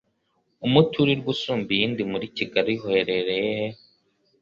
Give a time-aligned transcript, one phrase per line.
[0.65, 3.67] umuturirwa usumba iyindi muri Kigali uherereye he?